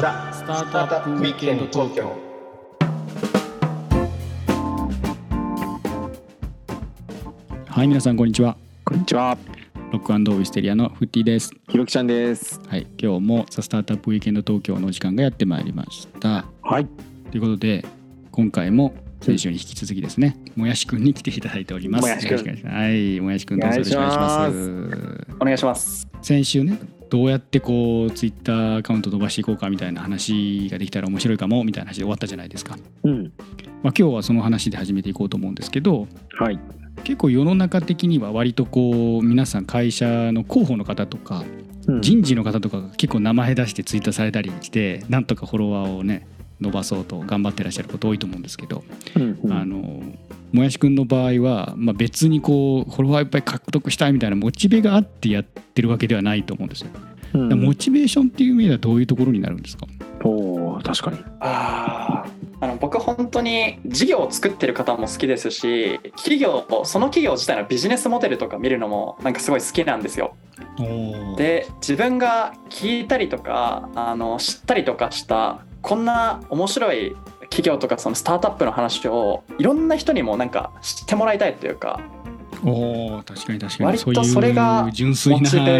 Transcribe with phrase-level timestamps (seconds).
[0.00, 2.16] ザ・スタートアップウィークエンド東京
[7.68, 8.56] はい皆さんこんにちは。
[8.84, 9.38] こんにちは、
[9.92, 11.52] ロックウィステリアのフッティです。
[11.68, 12.60] ひろきちゃんです。
[12.66, 16.44] はい今日もザ・スタートアップウィークエンド東京のお時間がやってまいりました。
[16.62, 16.88] はい、
[17.30, 17.86] ということで
[18.32, 18.94] 今回も
[19.24, 22.02] 先週に引き続きですね、もやしくんに来ていただいております。
[22.02, 22.70] もやしくん。
[22.70, 25.26] はいもやしくんどうぞよろしくお願いします。
[25.40, 26.06] お願いします。
[26.20, 33.28] 先週ねどうやってこうツイッターアカウント飛ばしていこうかみたいな話ができたら面白いかもみたいな話で終わったじゃないですか、うん、まあ、
[33.82, 36.58] 今日はその話で始めていこうと思うんですけどはい、
[37.04, 41.44] 結構世の中的には割とこう皆さん会社の広報の方とか
[41.86, 42.00] うん。
[42.00, 46.26] 人事の方とかが結構名前出してツイートされたりしてなんとかフォロワーをね
[46.64, 48.82] 伸ばそうと頑張ってらっしゃること多いと思うんですけど、
[49.16, 50.02] うんうんあの
[50.52, 56.90] もやしくんの場合は、まあ、別にこうフォロワーいっぱい獲得したいみたいなモチベがあってやってるわけではないと思うんですよ。
[57.34, 59.88] うんモチベーションっていう意味ではどういうところになるんですか、
[60.22, 61.18] おー確かに。
[61.40, 62.33] あー
[62.64, 70.34] あの僕本当に事業を作ってる方も好きですし企業その企業自体のビジネスモデルとか見るのもなんかすごい好きなんですよ。
[71.36, 77.14] で自分が聞いたりとかあの知ったりとかしたこんな面白い
[77.50, 82.00] 企業とかそのスタートアップの話をいろんな人にもなんか知ってもらいたいというか
[82.64, 83.86] おー確かに確かに。
[83.86, 85.14] 割とそれがモチベー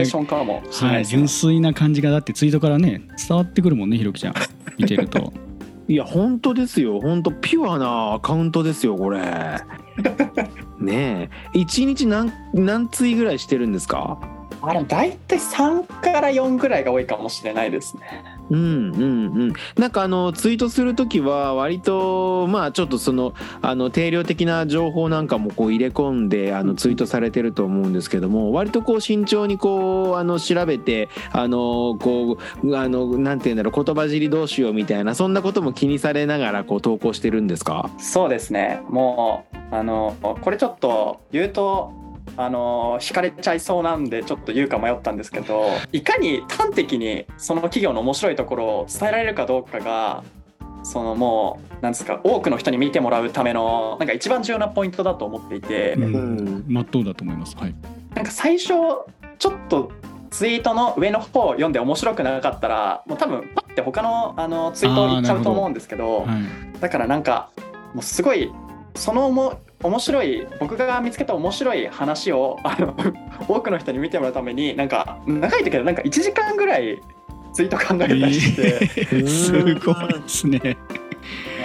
[0.05, 4.35] ションかもしれなはい純粋な感じがだってツイートからね伝わってくるもんねひろきちゃん。
[4.77, 5.33] 見てると
[5.87, 9.21] いや本当ですよ、本当ピュアなアカウントですよこれ。
[10.81, 14.19] ねえ、一日何何ツイぐらいしてるんですか？
[14.69, 19.05] あでも大体3から4ぐらいが多いかもしれないですねうんうんう
[19.47, 19.53] ん。
[19.77, 37.89] なんかあのツイートするときは割とまあちょっとそのあの定量的な情報なんかもこう入れ込んであのツイートされてると思うんですけども、割とこう慎重にこうあの調べてあのこうあのなんていうんだろう言葉尻どうしようみたいなそんなことも気にされながらこう投稿してるんですか？
[37.99, 41.93] そうですねもうあのこれちょっと言うと
[42.37, 50.25] あの惹かれちゃいそうなんでちょっと言うか迷ったんですけどいかに端的にその企業の面白いところを伝えられるかどうかが
[50.85, 56.65] そのもうなんですか多くの人に見てもらうためのなんか一番重要なポイントだと思っていて、うん。
[56.69, 57.57] まっとうだと思います。
[57.57, 57.75] はい。
[58.15, 58.69] なんか最初
[59.39, 59.91] ちょっと
[60.31, 66.81] ツイートの上の方を読んで面白くなかったらもう多分パッて他のあのツイートを言っちゃうと思うんですけどはい。
[66.81, 67.51] だからなんか
[67.95, 68.53] もうすごい
[68.95, 72.97] そのも面白い僕が見つけた面白い話をあの
[73.47, 77.01] 多くの人に見てもらうためになんか長い時はなんか1時間ぐらい
[77.53, 78.79] ツイート考えたりして、
[79.13, 80.77] えーすごいですね。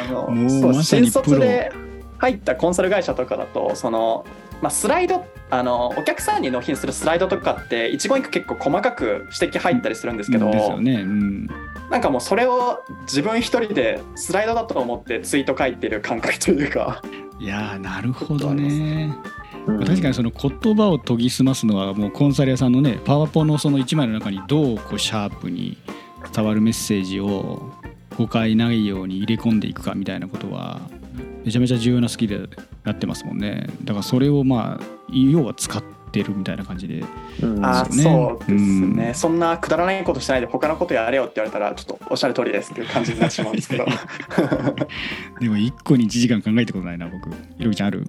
[0.07, 1.71] あのそう新卒で
[2.19, 4.25] 入ったコンサル会社とかだとその、
[4.61, 11.47] まあ、スライドあのお客さんに納品するスライドとかって一言一句結構細かく指摘入ったりするんですけど、うん
[11.89, 17.01] なんかもうそれを自分一人でスライドだと思ってツイート書いてる感覚というか
[17.39, 19.17] いやなるほどね。
[19.23, 19.39] うん
[19.79, 25.77] 確かにその言葉を研ぎ澄ますのはもうコンサル屋さんのねパワポのその1枚の中にどうこうシャープに
[26.33, 27.71] 伝わるメッセージを
[28.17, 30.81] 誤解ないように入れ込んでいくかみたいなことは
[31.45, 32.49] めちゃめちゃ重要なスキルに
[32.83, 33.25] なってます。
[33.25, 37.03] もんねだからそれをまあ要は使っるみたいな感じで
[37.41, 37.65] うん。
[37.65, 39.13] あそうですね、うん。
[39.15, 43.85] そんなくだらないことしないで他のことやれよって言われたらちょっとおっしゃる通りですっていう感じになってしまうんですけど。
[45.39, 47.29] でも1個に1時間考えたことないな僕。
[47.57, 48.07] ひろきちゃんある？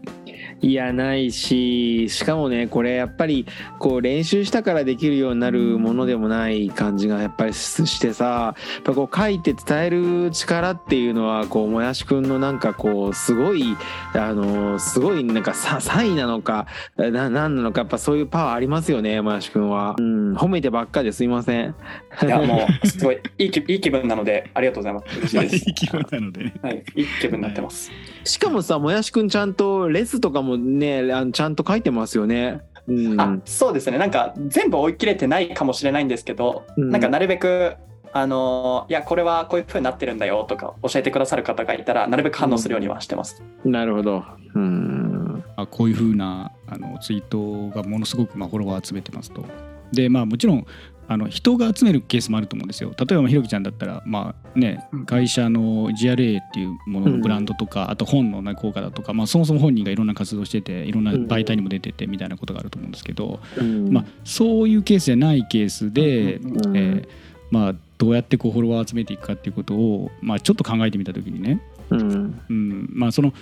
[0.62, 3.46] いやないししかもねこれやっぱり
[3.78, 13.76] こう練習したからできるようになるものでもない感じがやっぱりししてさやっぱこう書いて伝える力っていうのはこうもやしくんのなんかこうすごい
[14.12, 16.66] あのすごいなんかさサイなのか
[16.96, 21.74] ななんなのかぱそういうパワーありますよねもやしくんは、うん、褒めてばっかですいません。
[22.22, 25.18] いやもうすごいいい気いい気分なのでありがとうございます。
[25.18, 25.56] 嬉しいです。
[25.68, 26.44] いい気分なので。
[26.44, 27.90] ねはい、いい気分になってます。
[28.24, 32.60] しかもさもやしくんちゃんとレスとかもねあのちゃんと書いてますよね。
[32.86, 33.20] うん。
[33.20, 33.98] あそうですね。
[33.98, 36.90] なんか全部追い切れてないかもしれないんですけど、うん。
[36.90, 37.74] なんかなるべく
[38.12, 43.42] あのいやこれはこういう風になってるんだよとか教えてくださる方がいたらなるべく反応するようにはしてます。
[43.64, 44.24] なるほど。
[44.54, 45.19] うん
[45.56, 49.44] あこういうふうなあのツイートがものすごくまあフォロワー集めてますと。
[49.92, 50.66] でまあもちろん
[51.10, 52.90] あの人が集めるケースもあると思うんですよ。
[52.96, 63.92] 例えばまあひろきちゃんだったら、まあね、会社の GRA っていうもののブランドとか、あと本の、ね、効果だとか、まあ、そもそも本人がいろんな活動してていろんな媒体にも出ててみたいなことがあると思うんですけど、うん。
[63.92, 66.76] まあ、そういうケースじゃないケースで、うん。
[66.76, 67.08] えー
[67.50, 71.60] まあ、どうやってこうフォロワー集めていくかっていうことを、まあ、ちょっと考えてみた時にね、
[71.90, 72.40] うん。
[72.48, 72.88] うん。
[72.92, 73.32] まあ、その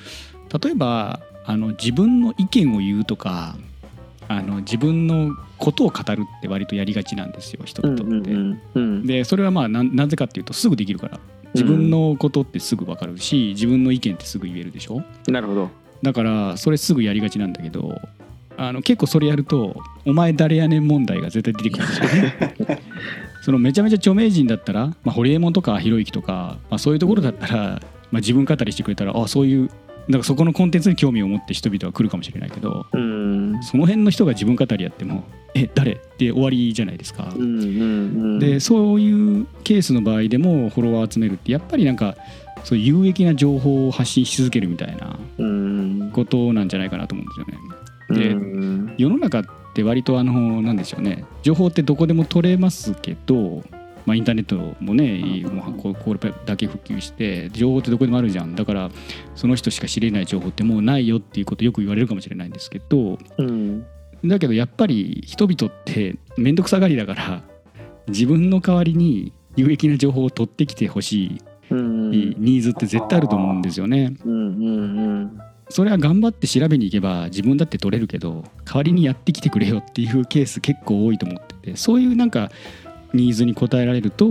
[0.62, 3.56] 例えばあの自分の意見を言うとか
[4.28, 8.12] あの自分のことを語るって割とやりがちなんですよ人にとって。
[8.12, 11.18] うんうんうんでそれはまあななぜかっていうとすぐできるから。
[11.54, 15.02] 自分のことってすぐ分かるし自分の意見ってすぐ言えるでしょ？
[15.28, 15.70] なるほど。
[16.02, 17.98] だからそれすぐやりがちなんだけど
[18.58, 22.82] あの結構それやると「お前誰やねん」問題が絶対出てくるんですよね。
[23.40, 27.80] そのめちゃめちゃ著名人だったら、まあ、堀エモ門とかひろゆきとか、まあ、そういうところだったら、まあ、
[28.16, 29.70] 自分語りしてくれたらあそういう
[30.08, 35.24] だからそこのコンテンツに興味を持って人々は来るかもしれないけどうんその辺の人が自分語りやっても
[35.54, 37.32] 「え誰?」って終わりじゃないですか。
[37.36, 37.64] うんうんう
[38.36, 42.16] んでそういうケースの場合でもフォロワーを集めるってやっぱりなんか
[42.64, 48.28] そう有益な情報を発信し続けるみたいなうんことなんじゃないかなと思うんですよね。
[48.28, 49.44] でうん世の中っ
[49.74, 53.62] て割とあのなんでしょうね情報ってどこでも取れますけど、
[54.08, 58.54] まあ、インターネットもねもうここれだけ普及して情報ってどこでもあるじゃん。
[58.54, 58.90] だから
[59.34, 63.84] その人しか知れない情報ってもうないよっていうことよく言われるかもしれないんですけどうん。
[64.24, 67.42] だけどやっぱり人々って面倒くさがりだから
[68.08, 72.10] 自分の代わりに有益な情報を取ってきてほしいうん。
[72.10, 74.16] ニーズって絶対あると思うんですよね。
[74.24, 74.70] うんう
[75.24, 75.38] ん。
[75.68, 82.50] それは頑張って調べに行けば自分だって取れるけど代わりにやってきてくれよっていうケース結構多いと思っててそういうなんか
[83.14, 84.26] ニーズに応えられると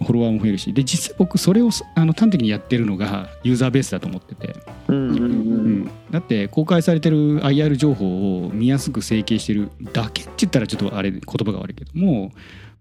[0.00, 0.72] フォロワーも増えるし。
[0.72, 4.56] で実際僕それをあの端的にやってるのがユーザーベースだと思ってて、
[4.88, 5.80] うんうんううん。
[5.82, 12.30] ん、だって公開されてる IR 情報を見やすく整形してるだけって言ったらちょっとあれ言葉が悪いけども、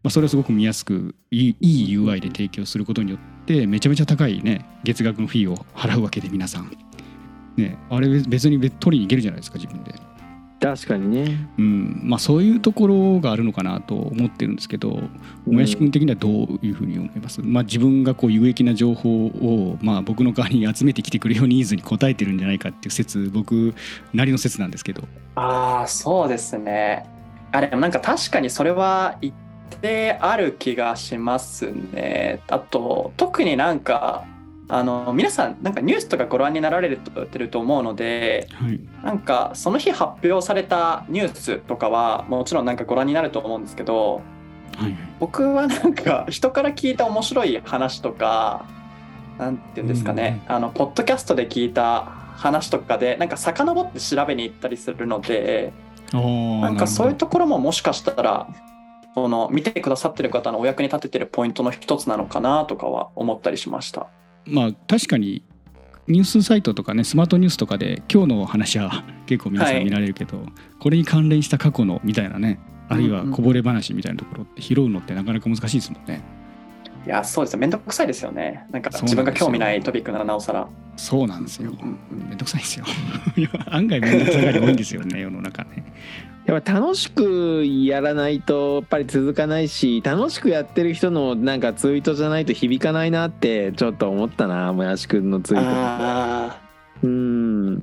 [0.04, 6.72] まあ、それをすごく見やすくいいいい UI で提供することによってめちゃめちゃ高いね月額のフィーを払うわけで皆さん。
[7.58, 9.96] ね、あれ別に別取りに行けるじゃないですか自分で、
[10.60, 11.50] 確かにね。
[11.60, 12.02] うん。
[12.04, 15.02] まあ、そういうところがあるのかなと思ってるんですけど
[15.46, 16.32] もやし君的にはどう
[16.66, 23.76] いうふうに思います、まあ、自分がこう有益な情報を、まあ、僕の代わりに集めてきてくれよニーズに応えてるんじゃないかっていう説僕
[24.14, 25.04] なりの説なんですけど。
[25.36, 27.06] ああそうですね。
[27.52, 29.34] あれなんか確かにそれは一
[29.82, 32.42] 定ある気がしますね。
[32.48, 34.26] あと特になんか
[34.70, 38.80] あの皆さんなんかニュースとかご覧になられてると思うのではい。
[39.04, 44.22] なんかその日発表されたニュースとかはもちろんなんかご覧になると思うんですけど
[44.78, 48.66] はい僕はなんか 人から聞いた面白い話とか
[49.38, 52.06] なんていうんですかね、あのポッドキャストで聞いた
[52.38, 55.74] 話とかでなんか遡って調べに行ったりするので
[56.12, 58.48] なんかそういうところももしかしたら
[59.14, 64.08] その見てくださってる方のお役に立ててるポイントの一つなのかなとかは思ったりしました。
[64.48, 65.44] まあ確かに
[66.08, 70.46] ニュースサイトとかねスマートニュースとかで今日の話は 結構皆さん見られるけど、
[70.80, 76.22] これに関連した過去のみたいなねあるいはこぼれ話みたいなところって拾うのってなかなか難しいですもんね。
[77.06, 80.68] いやそうですよめんどくさいですよねなんか自分が興味ないトピックならなおさら。
[80.96, 81.72] そうなんですよ。
[81.72, 82.86] うんうんめんどくさいですよ。
[83.68, 85.84] 案外めんどくさがり多いんですよね世の中ね。
[86.48, 95.68] やっぱ楽しくやらないとやっぱり続かないし楽しくやってる人のなんかツイートじゃないと響かないなってちょっと思ったなもやしくんのツイート。
[95.70, 96.62] あ
[97.04, 97.76] うん。
[97.76, 97.80] ー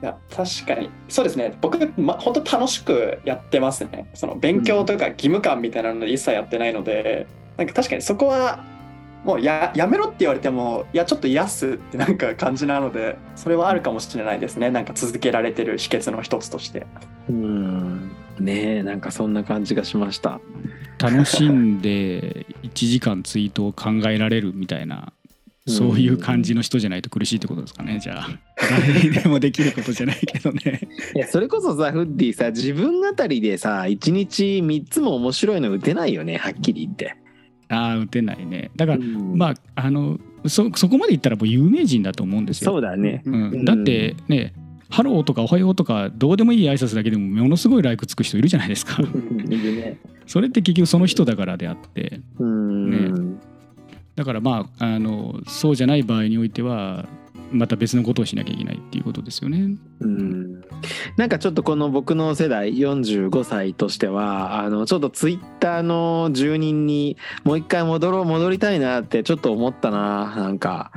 [0.00, 0.90] いや確かに。
[1.08, 1.58] そうですね。
[1.60, 4.08] 僕、ま、本当楽しくやってますね。
[4.14, 7.26] その勉強とか義務感みたいなので一切やってないので、
[7.56, 8.64] なんか確かにそこは
[9.24, 14.70] もうややめろって言われてもいやちょっと癒すってなんか感じなのでそれはあるかもしれないですね。
[14.70, 16.86] なんか続けられてる秘訣の一つとして。
[17.28, 18.10] うん。
[18.38, 20.40] ねえなんかそんな感じがしました。
[20.98, 25.12] 楽しんで1時間ツイートを考えられるみたいな
[25.68, 28.28] そういう感じの人じゃないと苦しいってことですかねじゃあ。
[28.56, 30.88] 誰にでもできることじゃないけどね。
[31.14, 37.16] いやそれこそさフッディさ自分語りでさ1日3つも面白いの打てないよねはっきり言って、
[37.68, 38.70] ああ打てないね。
[38.76, 39.36] だから、うん。
[39.36, 42.72] まああのそそこまで言ったらもう有名人だと思うんですよ。
[42.72, 43.22] そうだね。
[43.26, 44.52] うん、だってね
[44.88, 49.02] 「ハロー」とか「おはよう」とかどうでもいい挨拶だけでもものすごいライクつく人いるじゃないですか。
[49.02, 49.98] ね。
[50.26, 52.20] それって結局その人だからであって。
[52.38, 53.38] うん、
[54.14, 57.08] だからまああのそうじゃない場合においては
[57.50, 59.76] また別のことをしなきゃいけないっていうことですよね。
[60.00, 60.37] うん
[61.16, 70.90] なんかちょっとこの僕の世代45歳としてはあのちょっとツイッターの住人にもう一回戻ろう戻りたいなってちょっと思ったななんか。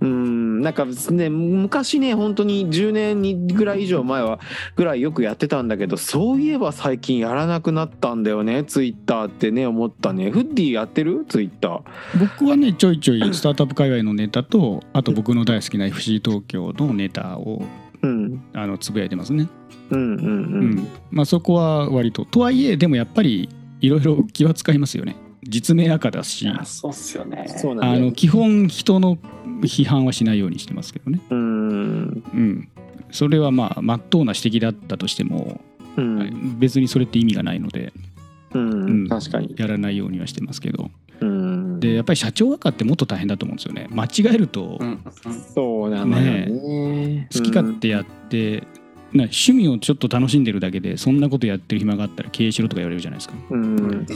[0.00, 4.38] うんなんかね昔ね本当に10年にぐらい以上前は
[4.76, 10.30] ぐらいよくやってたんだけどそういえば最近やらなくなったんだよねツイッターってね思ったね。
[10.30, 11.26] フッディやってる？
[11.28, 11.82] ツイッター。
[12.20, 17.64] 僕はねちょいちょいスタートアップ界隈のネタとあと僕の大好きな FC 東京のネタを
[18.02, 18.42] うん。
[18.52, 19.48] あのつぶやいてますね。
[19.90, 20.30] うんうんうう
[20.62, 20.70] ん。
[20.76, 22.24] んまあ、そこは割と。
[22.24, 23.48] とはいえでもやっぱり
[23.80, 25.16] いろいろ気は使いますよね。
[25.42, 26.46] 実名赤だし。
[26.64, 27.46] そうっすよね。
[27.48, 28.04] そうなんだよ。
[28.04, 29.16] あの基本人の
[29.62, 31.20] 批判はしないようにしてますけどね。
[31.30, 31.38] うん。
[31.38, 32.68] うん、
[33.10, 35.60] それはまあ真っ当な指摘だったとしても、
[35.96, 36.58] うん。
[36.58, 37.92] 別にそれって意味がないので、
[38.52, 39.08] うん、うん。
[39.08, 39.54] 確かに。
[39.56, 40.90] やらないようにはしてますけど。
[41.20, 41.37] うん、
[41.78, 43.88] でやっぱり社長赤ってもっと大変だと思うんですよね。
[43.90, 44.78] 間違えると。
[44.80, 45.02] うんうん
[45.54, 47.28] そうなのよね。
[47.32, 48.64] 好き勝手やって、
[49.12, 53.34] な趣味をちょっと楽しんでるだけでそんなことやってる暇があったら経営しろとか言われるじゃないですか。
[53.50, 54.06] うん、うん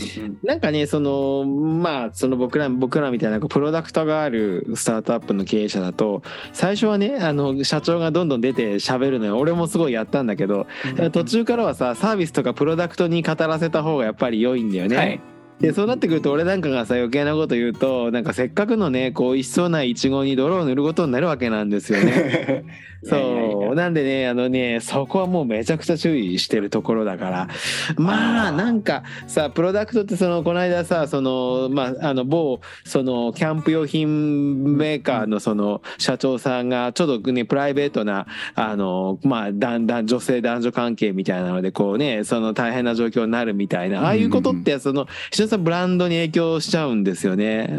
[0.42, 9.38] なんかねそのまあその僕ら僕らみたいなこうプロダクトがあるスタートアップの経営者だと最初はねあの社長がどんどん出て喋るのよ。
[9.38, 10.66] 俺もすごいやったんだけど
[11.12, 14.96] 途中からはさサービスとかプロダクトに語らせた方がやっぱり良いんだよね。
[14.96, 15.20] はい
[15.62, 22.64] でそうなってくると俺なんかがさ余計なこと言うとなんかせっかくのねこう一層ないイチゴに泥を塗ることになるわけなんですよね。
[23.06, 27.48] いやいやいやそうなんでねあのねそこはもうめちゃくちゃ注意してるところだから。
[27.96, 47.70] まあなんかさプロダクトってそのこの間さそのまああの某そのキャンプ用品メーカーのその社長さんがちょっとねプライベートなあのまあだんだん女性男女関係みたいなのでこうねその大変な状況になるみたいなああいうことってその一つブランドに影響しちゃうんですよね。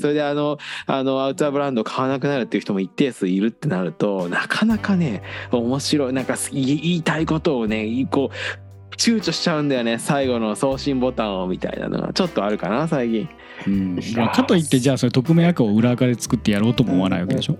[0.00, 0.56] それであの
[0.86, 5.17] あのアウトドアブランドを買わなくなるっていう人も一定数いるってなるとなかなかね
[5.50, 13.28] 面白いなんか言いたいことをねこう躊躇しちゃうんだよね最後の送信ボタンをみたいなのがちょっとあるかな最近
[13.66, 17.58] うんまあかといってじゃあそれ匿名アカを裏垢で作ってやろうとも思わないわけでしょ。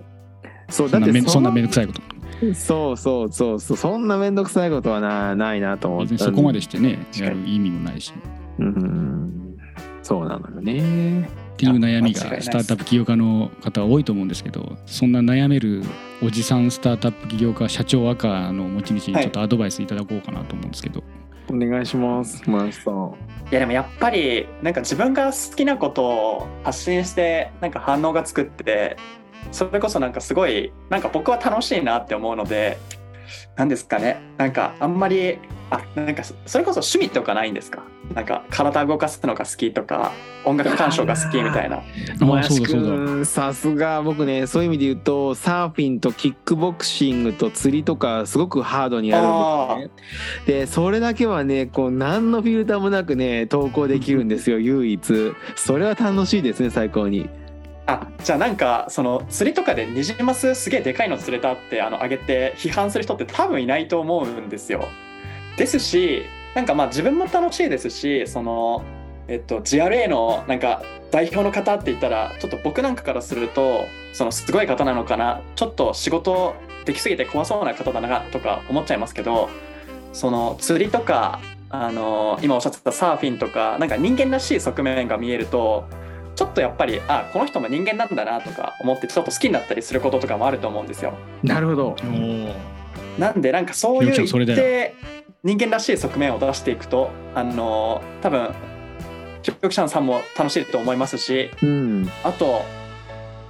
[0.69, 2.01] そうそんなめんそんなめんどくさいこと。
[2.53, 8.13] そうそうそうそうそんな面倒くさいことはなないなと思ってそこまでしてねやる意味もないし。
[8.59, 9.55] うん
[10.03, 15.83] そうなのよねっていう悩みがスタートアップ起業家の方は多いと思うんですけどそんな悩める
[16.23, 21.03] おじさんスタートアップ起業家社長赤の持ち主にちょっとアドバイスいただこうかなと思うんですけど、
[21.49, 22.37] お願いします。
[22.37, 23.15] さん
[23.51, 28.95] いやでもやっぱりなんか自分が好きなことを発信してなんか反応が作って
[29.51, 32.77] それこそなんかすごいなんか僕は楽しいなって思うので
[33.57, 34.21] なんですかね。
[34.37, 35.39] なんかあんまり
[35.71, 37.83] あなんかそそれこそ趣味とかないんですか？
[38.15, 40.11] なんか体動かすのが好きとか
[40.43, 41.83] 音楽鑑賞が好きみたいな。
[43.23, 49.27] さすが僕ねそういう意味で言うとサーフィンとキックボクシングと釣りとかすごくハードにやる
[49.77, 49.93] んで
[50.45, 50.59] すね。
[50.61, 55.33] でそれだけはねこう何のフィルターもなくね投稿できるんですよ唯一。
[55.55, 57.29] それは楽しいですね最高に。
[57.85, 64.87] あじゃあなんかその釣りとかでニジマスすげえでかいの釣れたってあの上げて批判する人って多分いないと思うんですよ。
[65.59, 66.23] ですし
[66.55, 68.83] なんかまあ自分も楽しいですしその
[69.27, 75.41] えっと GRA のなんか代表の方って言ったらちょっと僕なんかからするとそのすごい方なのかな。
[75.55, 79.49] ちょっと仕事できすぎて怖そうな方だなとか思っちゃいますけど
[80.13, 81.39] その釣りとか
[81.69, 85.85] あの今おっしゃってたサーフィンとかなんか人間らしい側面が見えると
[86.35, 91.13] ちょっとやっぱりあこの人も人間なんだなとか思ってちょっと好きになったりすることとかもあると思うんですよ。
[91.43, 91.95] なるほど。
[93.19, 94.95] なんでなんかそういう一定
[95.43, 98.53] 人間らしい側面を出していくとあの多分
[99.41, 102.09] ひろきちゃんさんも楽しいと思いますしうん。
[102.23, 102.63] あと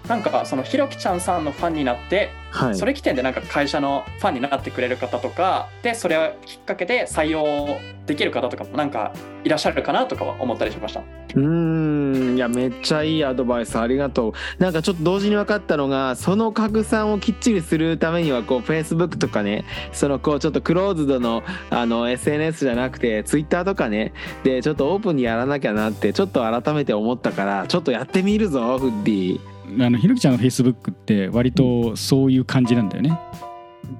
[0.09, 2.75] なんかそのひろきちゃんさんのファンになってはい。
[2.75, 9.13] それ起点でなんか会社のファンになってくれる方とかでそれをきっかけで採用できる方とかもなんか
[9.43, 11.01] いらっしゃるかなとかは思ったりしました。
[11.01, 14.63] うーんいやめっちゃいいアドバイスありがとう。
[14.63, 24.13] なんかちょっと同時に分かったのがその拡散をきっちりするためにはこう Facebook とかねそのこうちょっとクローズドのあの SNS じゃなくて Twitter とかね
[24.43, 33.19] でちょっとオープンにやらなきゃなってちょっと改めて思ったからちょっとやってみるぞフッディあのひろきちゃんのフェイスブックって割とそういう感じなんだよね。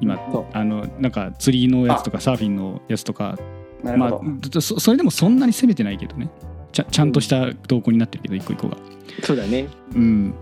[0.02, 0.20] 今
[0.54, 3.38] あのなんか釣りのやつとかサーフィンのやつとか。
[3.84, 6.30] まあそそれでもそんなに攻めてないけどね。
[6.72, 8.78] ちゃちゃんとした投稿になってるけど一個一個が。
[9.24, 9.68] そうだね。
[9.96, 10.34] うん。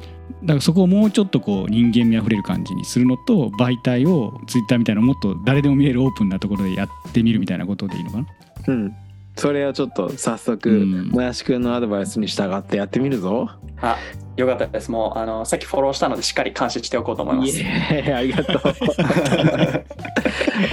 [0.44, 8.26] だからそこをもうちょっとこう人間味あふれる感じにするのと媒体をツイッターみたいなもっと誰でも見えるオープンなところでやってみるみたいなことでいいのかな。
[8.68, 8.96] うん。
[9.36, 11.08] それをちょっと早速、うん。
[11.10, 13.50] もやしくんのアドバイスに従ってやってみるぞ。
[13.82, 13.98] あ
[14.38, 14.92] よかったです。
[14.92, 17.60] もうあのさっきフォローしたのでしっかり監視しておこうと思いまイす。
[17.60, 18.62] エーイありがとう。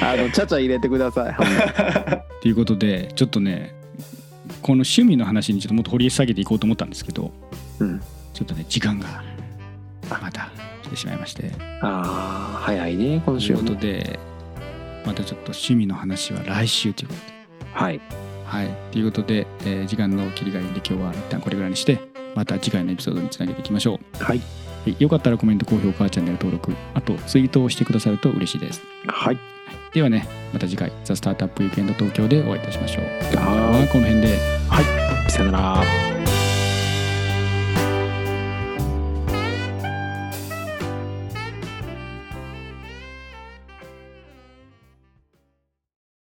[0.02, 1.35] あのちゃちゃ入れてください
[2.42, 3.75] ということでちょっとね
[4.62, 7.33] この趣味の話にちょっともっと掘り下げていこうと思ったんですけど
[7.80, 8.00] うん。
[8.33, 9.23] ちょっとね時間が
[10.11, 10.50] また
[10.83, 11.50] 来てしまいまして。
[11.80, 14.18] ああ早いね今週ということで
[15.06, 17.26] またちょっと趣味の話は来週ということで。
[17.73, 18.00] はい。
[18.44, 18.68] はい。
[18.92, 21.99] ということで、えー時間の切り替えで今日は一旦これぐらいにして
[22.35, 24.25] また次回のエピソードにつなげていきましょう。
[24.25, 24.38] はい。
[24.38, 24.97] はい。
[24.99, 28.83] よかったらコメント高評価チャンネル登録あとツイートをしてくださると嬉しいです。
[29.07, 29.38] はい。
[29.93, 33.05] ではねまた次回「ザ・スタートアップ・ウィークエンド東京」でお会いいたしましょう。
[33.33, 34.38] 今回ははこの辺で。
[35.29, 36.13] さよなら